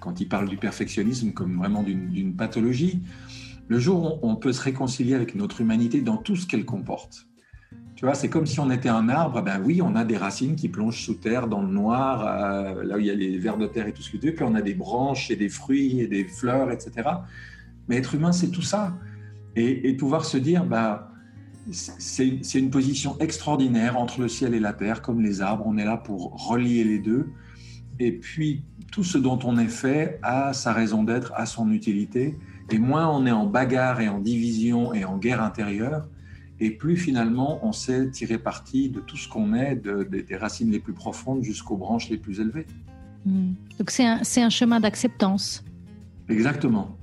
[0.00, 3.02] quand il parle du perfectionnisme comme vraiment d'une pathologie.
[3.68, 7.26] Le jour où on peut se réconcilier avec notre humanité dans tout ce qu'elle comporte.
[7.94, 10.56] Tu vois, c'est comme si on était un arbre, ben oui, on a des racines
[10.56, 13.56] qui plongent sous terre, dans le noir, euh, là où il y a les vers
[13.56, 15.48] de terre et tout ce que tu veux, puis on a des branches et des
[15.48, 17.08] fruits et des fleurs, etc.
[17.88, 18.98] Mais être humain, c'est tout ça.
[19.56, 21.10] Et, et pouvoir se dire, bah,
[21.70, 25.64] c'est une position extraordinaire entre le ciel et la terre, comme les arbres.
[25.66, 27.28] On est là pour relier les deux.
[27.98, 32.38] Et puis, tout ce dont on est fait a sa raison d'être, a son utilité.
[32.70, 36.08] Et moins on est en bagarre et en division et en guerre intérieure,
[36.60, 40.78] et plus finalement on sait tirer parti de tout ce qu'on est, des racines les
[40.78, 42.66] plus profondes jusqu'aux branches les plus élevées.
[43.26, 43.52] Hmm.
[43.78, 45.64] Donc c'est un, un chemin d'acceptance.
[46.28, 46.96] Exactement.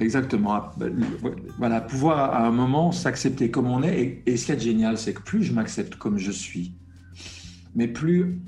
[0.00, 0.54] Exactement.
[0.54, 0.94] Ah, ben,
[1.58, 4.22] voilà, pouvoir à un moment s'accepter comme on est.
[4.26, 6.74] Et, ce qui est génial, c'est que plus je m'accepte comme je suis,
[7.74, 8.38] mais plus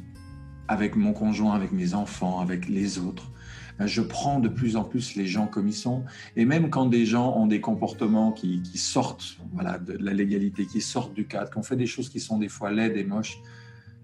[0.69, 3.31] avec mon conjoint, avec mes enfants, avec les autres,
[3.79, 6.05] ben, je prends de plus en plus les gens comme ils sont.
[6.37, 10.81] Et même quand des gens ont des comportements qui, sortent voilà, de la légalité, qui
[10.81, 13.39] sortent du cadre, qu'on fait des choses qui sont des fois laides et moches,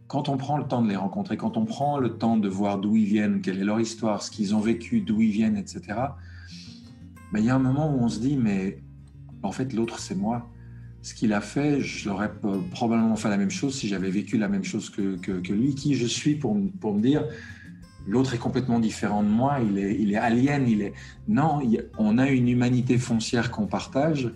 [0.07, 2.79] quand on prend le temps de les rencontrer, quand on prend le temps de voir
[2.79, 5.83] d'où ils viennent, quelle est leur histoire, ce qu'ils ont vécu, d'où ils viennent, etc.,
[7.35, 8.79] mais il y a un moment où on se dit, mais
[9.43, 10.49] en fait, l'autre, c'est moi.
[11.03, 12.31] Ce qu'il a fait, je l'aurais
[12.71, 15.75] probablement fait la même chose si j'avais vécu la même chose que, que, lui.
[15.75, 17.27] Qui je suis pour, pour me dire,
[18.07, 20.93] l'autre est complètement différent de moi, il est, il est alien, il est...
[21.27, 21.61] Non,
[21.99, 24.33] on a une humanité foncière qu'on partage,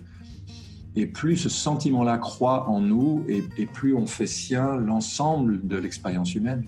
[0.97, 6.35] et plus ce sentiment-là croît en nous, et, plus on fait sien l'ensemble de l'expérience
[6.35, 6.65] humaine.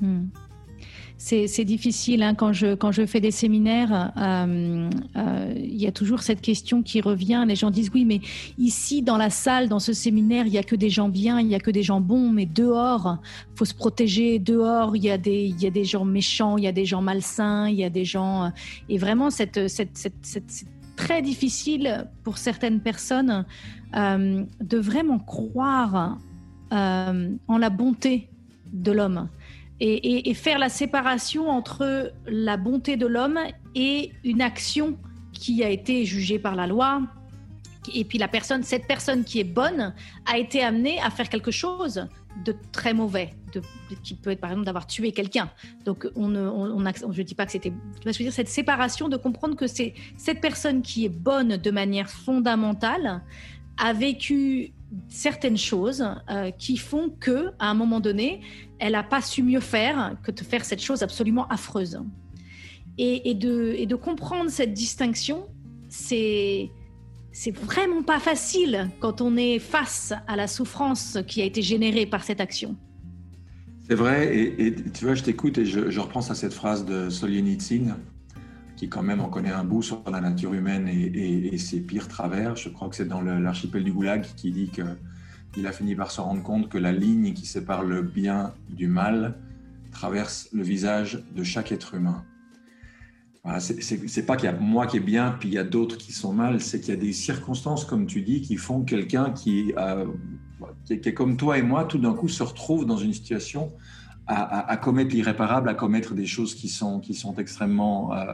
[0.00, 0.26] Hmm
[1.18, 4.12] c'est difficile hein, quand je fais des séminaires.
[4.18, 7.44] Euh, euh, il y a toujours cette question qui revient.
[7.48, 8.20] Les gens disent oui, mais
[8.58, 11.48] ici dans la salle, dans ce séminaire, il y a que des gens bien, il
[11.48, 13.18] y a que des gens bons, mais dehors,
[13.54, 14.38] faut se protéger.
[14.38, 17.84] Dehors, il y a des gens méchants, il y a des gens malsains, il y
[17.84, 18.48] a des gens euh,
[18.90, 19.58] et vraiment cette
[20.96, 23.44] très difficile pour certaines personnes
[23.92, 26.18] de vraiment croire
[26.70, 28.28] en la bonté
[28.72, 29.28] de l'homme
[29.80, 33.38] et, faire la séparation entre la bonté de l'homme
[33.74, 34.98] et une action
[35.32, 37.02] qui a été jugée par la loi.
[37.94, 41.50] Et puis la personne, cette personne qui est bonne a été amenée à faire quelque
[41.50, 42.08] chose
[42.44, 43.30] de très mauvais,
[44.02, 45.50] qui peut être par exemple d'avoir tué quelqu'un.
[45.84, 47.72] Donc on ne, je dis pas que c'était,
[48.04, 48.32] je veux dire?
[48.32, 53.22] Cette séparation de comprendre que cette personne qui est bonne de manière fondamentale
[53.78, 54.72] a vécu
[55.08, 58.40] certaines choses euh, qui font que à un moment donné,
[58.78, 62.00] elle n'a pas su mieux faire que de faire cette chose absolument affreuse.
[62.98, 65.48] Et, de, comprendre cette distinction,
[65.88, 66.70] c'est
[67.62, 72.24] vraiment pas facile quand on est face à la souffrance qui a été générée par
[72.24, 72.74] cette action.
[73.88, 77.96] C'est vrai, et, tu vois, je t'écoute et je, reprends à cette phrase de Solzhenitsyn,
[78.76, 82.56] qui quand même en connaît un bout sur la nature humaine et, ses pires travers.
[82.56, 86.20] Je crois que c'est dans l'archipel du Goulag qui dit qu'il a fini par se
[86.20, 89.38] rendre compte que la ligne qui sépare le bien du mal
[89.90, 92.24] traverse le visage de chaque être humain.
[93.44, 95.96] Voilà, c'est pas qu'il y a moi qui est bien, puis il y a d'autres
[95.96, 99.30] qui sont mal, c'est qu'il y a des circonstances, comme tu dis, qui font quelqu'un
[99.30, 100.04] qui, euh,
[100.84, 103.72] qui, est comme toi et moi, tout d'un coup se retrouve dans une situation
[104.26, 108.32] à, commettre l'irréparable, à commettre des choses qui sont, qui sont extrêmement euh,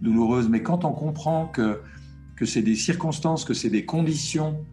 [0.00, 0.48] douloureuses.
[0.48, 1.80] Mais quand on comprend que,
[2.36, 4.64] que c'est des circonstances, que c'est des conditions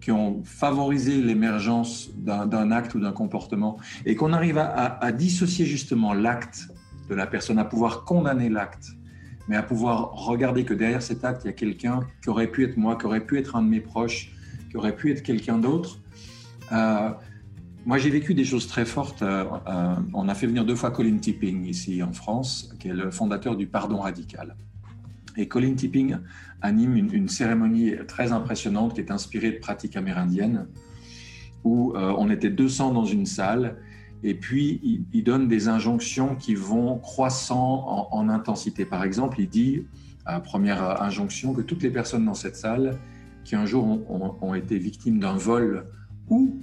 [0.00, 5.66] qui ont favorisé l'émergence d'un acte ou d'un comportement, et qu'on arrive à, à dissocier
[5.66, 6.68] justement l'acte
[7.10, 8.92] de la personne, à pouvoir condamner l'acte
[9.50, 12.64] mais à pouvoir regarder que derrière cet acte, il y a quelqu'un qui aurait pu
[12.64, 14.30] être moi, qui aurait pu être un de mes proches,
[14.70, 15.98] qui aurait pu être quelqu'un d'autre.
[16.70, 17.10] Euh,
[17.86, 19.22] moi, j'ai vécu des choses très fortes.
[19.22, 22.94] Euh, euh, on a fait venir deux fois Colin Tipping ici en France, qui est
[22.94, 24.56] le fondateur du pardon radical.
[25.36, 26.16] Et Colin Tipping
[26.60, 30.66] anime une, cérémonie très impressionnante qui est inspirée de pratiques amérindiennes,
[31.64, 33.76] où on était 200 dans une salle
[34.22, 38.84] et puis, il, donne des injonctions qui vont croissant en, intensité.
[38.84, 39.86] Par exemple, il dit,
[40.44, 42.98] première injonction, que toutes les personnes dans cette salle
[43.44, 43.84] qui un jour
[44.42, 45.86] ont, été victimes d'un vol
[46.28, 46.60] ou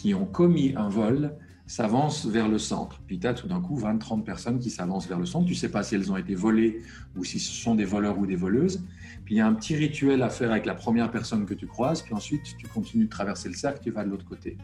[0.00, 1.36] qui ont commis un vol
[1.66, 3.02] s'avancent vers le centre.
[3.06, 5.46] Puis tu as tout d'un coup 20-30 personnes qui s'avancent vers le centre.
[5.46, 6.80] Tu sais pas si elles ont été volées
[7.16, 8.82] ou si ce sont des voleurs ou des voleuses.
[9.26, 11.66] Puis il y a un petit rituel à faire avec la première personne que tu
[11.66, 12.00] croises.
[12.00, 14.56] Puis ensuite, tu continues de traverser le cercle, tu vas de l'autre côté.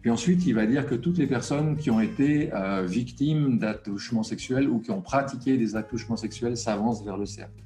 [0.00, 4.22] Puis ensuite, il va dire que toutes les personnes qui ont été euh, victimes d'attouchements
[4.22, 7.64] sexuels ou qui ont pratiqué des attouchements sexuels s'avancent vers le cercle.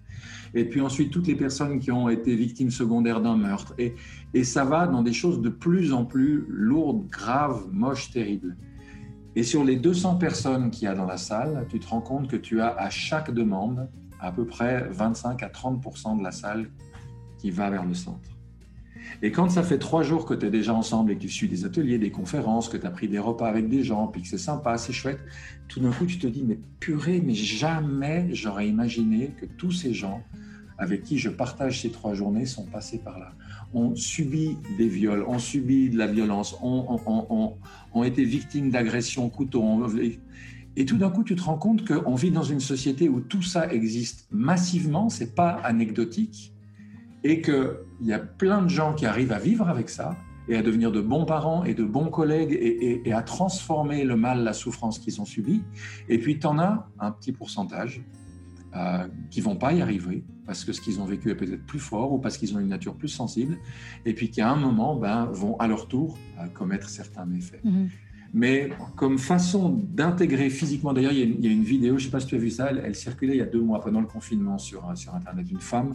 [0.54, 3.74] Et puis ensuite, toutes les personnes qui ont été victimes secondaires d'un meurtre.
[3.78, 3.94] Et,
[4.44, 8.56] ça va dans des choses de plus en plus lourdes, graves, moches, terribles.
[9.36, 12.28] Et sur les 200 personnes qu'il y a dans la salle, tu te rends compte
[12.28, 13.88] que tu as à chaque demande
[14.20, 16.70] à peu près 25 à 30% de la salle
[17.38, 18.31] qui va vers le centre.
[19.22, 21.48] Et quand ça fait trois jours que tu es déjà ensemble et que tu suis
[21.48, 24.28] des ateliers, des conférences, que tu as pris des repas avec des gens, puis que
[24.28, 25.20] c'est sympa, c'est chouette,
[25.68, 29.94] tout d'un coup tu te dis, mais purée, mais jamais j'aurais imaginé que tous ces
[29.94, 30.22] gens
[30.78, 33.32] avec qui je partage ces trois journées sont passés par là.
[33.72, 37.56] Ont subi des viols, ont subi de la violence, ont,
[37.94, 39.86] ont, été victimes d'agressions, couteaux.
[40.74, 43.42] Et tout d'un coup, tu te rends compte qu'on vit dans une société où tout
[43.42, 46.51] ça existe massivement, c'est pas anecdotique,
[47.24, 50.16] et qu'il y a plein de gens qui arrivent à vivre avec ça
[50.48, 54.42] et à devenir de bons parents et de bons collègues et, à transformer le mal,
[54.42, 55.62] la souffrance qu'ils ont subie.
[56.08, 58.02] Et puis, tu en as un petit pourcentage
[58.74, 61.78] euh, qui vont pas y arriver parce que ce qu'ils ont vécu est peut-être plus
[61.78, 63.58] fort ou parce qu'ils ont une nature plus sensible
[64.04, 67.64] et puis qui à un moment ben, vont à leur tour euh, commettre certains méfaits.
[67.64, 67.88] Mm-hmm.
[68.34, 72.20] Mais comme façon d'intégrer physiquement, d'ailleurs, il, y, a une vidéo, je ne sais pas
[72.20, 74.06] si tu as vu ça, elle, elle, circulait il y a deux mois pendant le
[74.06, 75.94] confinement sur, sur Internet, une femme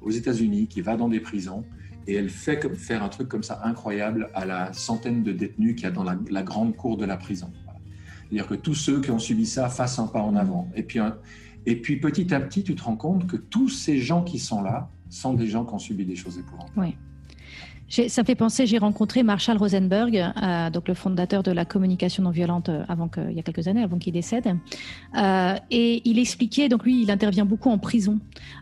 [0.00, 1.64] aux États-Unis qui va dans des prisons
[2.06, 5.84] et elle fait faire un truc comme ça incroyable à la centaine de détenus qu'il
[5.84, 7.52] y a dans la, grande cour de la prison.
[8.20, 10.70] C'est-à-dire que tous ceux qui ont subi ça fassent un pas en avant.
[10.74, 11.00] Et puis,
[11.66, 14.62] et puis petit à petit, tu te rends compte que tous ces gens qui sont
[14.62, 16.78] là sont des gens qui ont subi des choses épouvantables.
[16.78, 16.96] Oui.
[17.88, 22.30] Ça fait penser, j'ai rencontré Marshall Rosenberg, euh, donc le fondateur de la communication non
[22.30, 24.54] violente euh, avant que, il y a quelques années, avant qu'il décède.
[25.16, 28.20] Euh, et il expliquait, donc lui, il intervient beaucoup en prison,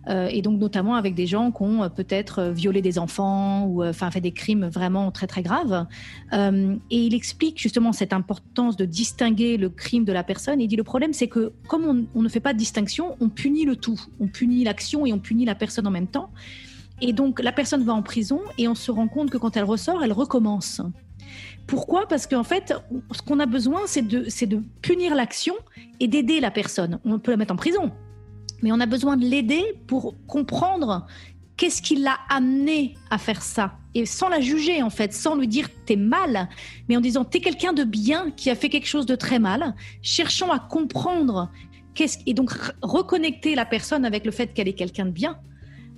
[0.09, 4.21] et donc notamment avec des gens qui ont peut-être violé des enfants ou enfin fait
[4.21, 5.87] des crimes vraiment très très graves.
[6.33, 10.61] et il explique justement cette importance de distinguer le crime de la personne.
[10.61, 13.65] Il dit le problème, c'est que comme on ne fait pas de distinction, on punit
[13.65, 16.31] le tout, on punit l'action et on punit la personne en même temps.
[17.01, 19.65] Et donc la personne va en prison et on se rend compte que quand elle
[19.65, 20.81] ressort, elle recommence.
[21.67, 22.07] Pourquoi?
[22.07, 22.75] Parce qu'en fait,
[23.13, 25.55] ce qu'on a besoin, c'est de, punir l'action
[26.01, 27.01] et d'aider la personne.
[27.05, 27.91] On peut la mettre en prison,
[28.63, 31.07] mais on a besoin de l'aider pour comprendre
[31.57, 35.49] qu'est-ce qui l'a amené à faire ça et sans la juger en fait, sans lui
[35.49, 36.51] dire t'es mal,
[36.89, 39.75] mais en disant t'es quelqu'un de bien qui a fait quelque chose de très mal.
[40.03, 41.51] Cherchons à comprendre
[41.95, 45.39] qu'est-ce et donc reconnecter la personne avec le fait qu'elle est quelqu'un de bien.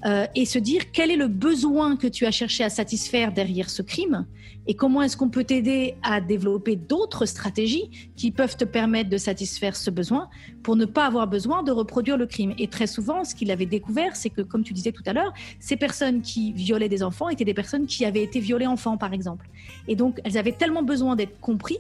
[0.04, 3.68] Euh, et se dire quel est le besoin que tu as cherché à satisfaire derrière
[3.68, 4.26] ce crime
[4.68, 9.16] et comment est-ce qu'on peut t'aider à développer d'autres stratégies qui peuvent te permettre de
[9.16, 10.28] satisfaire ce besoin
[10.62, 12.54] pour ne pas avoir besoin de reproduire le crime.
[12.58, 15.32] Et très souvent, ce qu'il avait découvert, c'est que, comme tu disais tout à l'heure,
[15.58, 19.12] ces personnes qui violaient des enfants étaient des personnes qui avaient été violées enfants, par
[19.14, 19.48] exemple.
[19.88, 21.78] Et donc, elles avaient tellement besoin d'être compris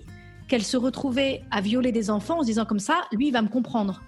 [0.48, 3.42] qu'elles se retrouvaient à violer des enfants en se disant comme ça, lui, il va
[3.42, 4.02] me comprendre.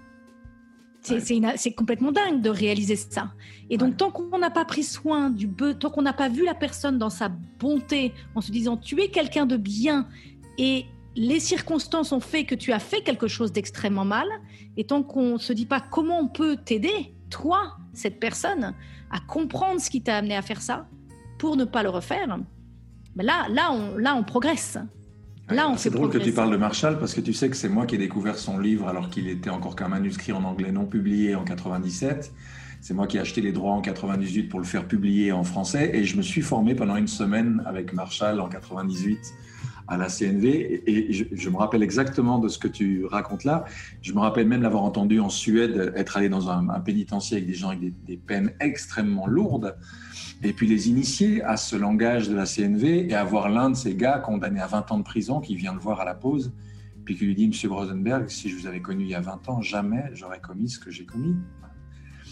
[1.02, 3.32] C'est complètement dingue de réaliser ça.
[3.70, 6.44] Et donc, tant qu'on n'a pas pris soin du bœuf, tant qu'on n'a pas vu
[6.44, 10.06] la personne dans sa bonté, en se disant tu es quelqu'un de bien
[10.58, 10.86] et
[11.16, 14.28] les circonstances ont fait que tu as fait quelque chose d'extrêmement mal,
[14.76, 18.74] et tant qu'on ne se dit pas comment on peut t'aider, toi, cette personne,
[19.10, 20.88] à comprendre ce qui t'a amené à faire ça,
[21.38, 22.38] pour ne pas le refaire,
[23.16, 24.78] ben là, là, on, là, on progresse.
[25.76, 27.96] C'est drôle que tu parles de Marshall parce que tu sais que c'est moi qui
[27.96, 31.44] ai découvert son livre alors qu'il était encore qu'un manuscrit en anglais non publié en
[31.44, 32.32] 97.
[32.80, 35.90] C'est moi qui ai acheté les droits en 98 pour le faire publier en français
[35.92, 39.18] et je me suis formé pendant une semaine avec Marshall en 98
[39.88, 43.64] à la CNV et je, me rappelle exactement de ce que tu racontes là.
[44.02, 47.54] Je me rappelle même l'avoir entendu en Suède, être allé dans un, pénitencier avec des
[47.54, 49.76] gens avec des peines extrêmement lourdes
[50.42, 53.94] et puis les initier à ce langage de la CNV et avoir l'un de ces
[53.94, 56.52] gars condamné à 20 ans de prison qui vient le voir à la pause,
[57.04, 59.48] puis qui lui dit, Monsieur Rosenberg, si je vous avais connu il y a 20
[59.48, 61.36] ans, jamais j'aurais commis ce que j'ai commis.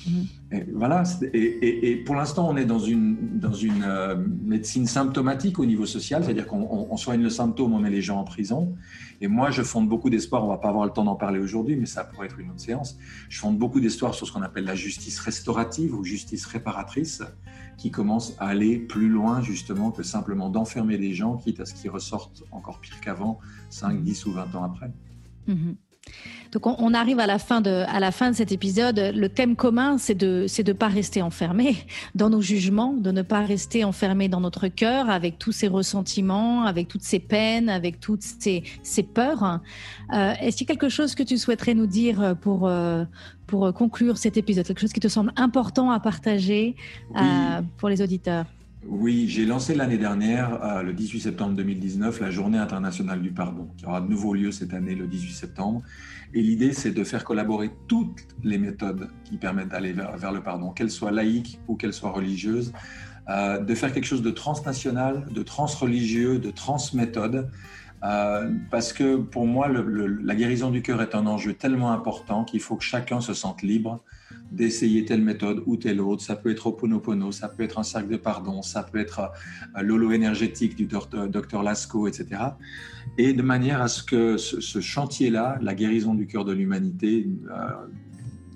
[0.06, 0.26] Mhm.
[0.52, 1.02] Et voilà.
[1.34, 6.24] Et, pour l'instant, on est dans une, dans une euh, médecine symptomatique au niveau social,
[6.24, 8.74] c'est-à-dire qu'on soigne le symptôme, on met les gens en prison.
[9.20, 11.76] Et moi, je fonde beaucoup d'espoir, on va pas avoir le temps d'en parler aujourd'hui,
[11.76, 12.98] mais ça pourrait être une autre séance.
[13.28, 17.22] Je fonde beaucoup d'espoir sur ce qu'on appelle la justice restaurative ou justice réparatrice,
[17.76, 21.74] qui commence à aller plus loin justement que simplement d'enfermer des gens, quitte à ce
[21.74, 23.38] qu'ils ressortent encore pire qu'avant,
[23.70, 24.90] 5, 10 ou 20 ans après.
[25.46, 25.76] Mhm.
[26.52, 29.12] Donc on, arrive à la fin de à la fin de cet épisode.
[29.14, 31.76] Le thème commun, c'est de c'est de pas rester enfermé
[32.14, 36.64] dans nos jugements, de ne pas rester enfermé dans notre cœur avec tous ces ressentiments,
[36.64, 39.60] avec toutes ces peines, avec toutes ces, ces peurs.
[40.14, 43.04] Euh, Est-ce qu'il y a quelque chose que tu souhaiterais nous dire pour euh,
[43.46, 46.76] pour conclure cet épisode, quelque chose qui te semble important à partager
[47.16, 48.46] euh, pour les auditeurs?
[48.86, 53.68] Oui, j'ai lancé l'année dernière, euh, le 18 septembre 2019, la Journée internationale du pardon,
[53.76, 55.82] qui aura de nouveau lieu cette année, le 18 septembre.
[56.32, 60.70] Et l'idée, c'est de faire collaborer toutes les méthodes qui permettent d'aller vers, le pardon,
[60.70, 62.72] qu'elles soient laïques ou qu'elles soient religieuses,
[63.28, 67.50] euh, de faire quelque chose de transnational, de transreligieux, de transméthode.
[68.04, 72.60] Euh, parce que pour moi, la guérison du cœur est un enjeu tellement important qu'il
[72.60, 74.04] faut que chacun se sente libre
[74.50, 76.22] d'essayer telle méthode ou telle autre.
[76.22, 79.20] Ça peut être Oponopono, ça peut être un cercle de pardon, ça peut être
[79.76, 82.42] euh, l'holo énergétique du docteur Lascaux, etc.
[83.18, 87.54] Et de manière à ce que ce, chantier-là, la guérison du cœur de l'humanité, euh,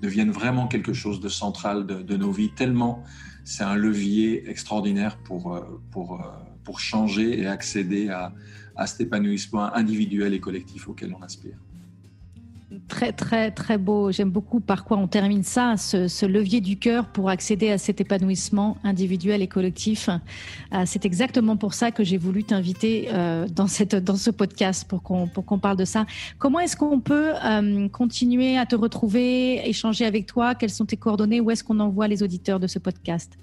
[0.01, 3.03] devienne vraiment quelque chose de central de, nos vies, tellement
[3.45, 6.21] c'est un levier extraordinaire pour, euh, pour,
[6.65, 8.33] pour changer et accéder à,
[8.75, 11.57] à cet épanouissement individuel et collectif auquel on aspire
[12.87, 14.11] très, très, très beau.
[14.11, 18.01] J'aime beaucoup par quoi on termine ça, ce, levier du cœur pour accéder à cet
[18.01, 20.09] épanouissement individuel et collectif.
[20.73, 24.87] Euh, c'est exactement pour ça que j'ai voulu t'inviter euh, dans, cette, dans ce podcast
[24.87, 26.05] pour qu'on, qu'on parle de ça.
[26.37, 30.55] Comment est-ce qu'on peut euh, continuer à te retrouver, échanger avec toi?
[30.55, 31.41] Quelles sont tes coordonnées?
[31.41, 33.33] Où est-ce qu'on envoie les auditeurs de ce podcast?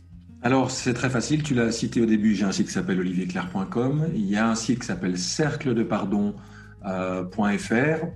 [0.42, 1.42] Alors, c'est très facile.
[1.42, 2.34] Tu l'as cité au début.
[2.34, 4.08] J'ai un site qui s'appelle olivierclair.com.
[4.14, 8.06] Il y a un site qui s'appelle cercledepardon.fr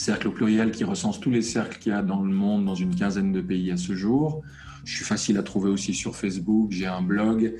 [0.00, 2.74] cercle au pluriel qui recense tous les cercles qu'il y a dans le monde, dans
[2.74, 4.42] une quinzaine de pays à ce jour.
[4.84, 7.54] Je suis facile à trouver aussi sur Facebook, j'ai un blog.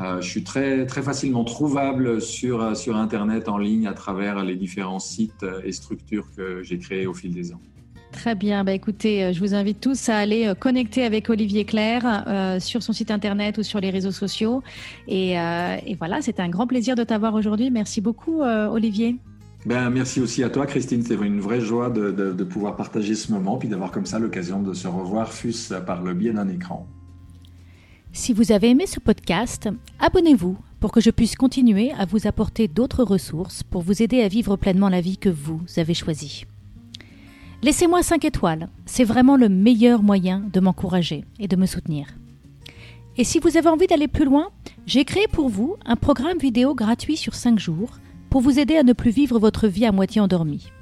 [0.00, 4.42] Euh, je suis très, très facilement trouvable sur, euh, sur Internet en ligne à travers
[4.42, 7.60] les différents sites et structures que j'ai créés au fil des ans.
[8.10, 8.64] Très bien.
[8.64, 12.92] Bah, écoutez, euh, je vous invite tous à aller connecter avec Olivier Claire sur son
[12.92, 14.64] site internet ou sur les réseaux sociaux.
[15.06, 17.70] Et, et voilà, c'était un grand plaisir de t'avoir aujourd'hui.
[17.70, 19.16] Merci beaucoup, Olivier.
[19.66, 21.02] Ben, merci aussi à toi, Christine.
[21.02, 24.74] C'est une vraie joie de, pouvoir partager ce moment, puis d'avoir comme ça l'occasion de
[24.74, 26.86] se revoir, fût-ce par le biais d'un écran.
[28.12, 32.68] Si vous avez aimé ce podcast, abonnez-vous pour que je puisse continuer à vous apporter
[32.68, 36.44] d'autres ressources pour vous aider à vivre pleinement la vie que vous avez choisie.
[37.62, 42.06] Laissez-moi 5 étoiles, c'est vraiment le meilleur moyen de m'encourager et de me soutenir.
[43.16, 44.50] Et si vous avez envie d'aller plus loin,
[44.86, 47.98] j'ai créé pour vous un programme vidéo gratuit sur 5 jours
[48.34, 50.72] pour vous aider à ne plus vivre votre vie à moitié endormie.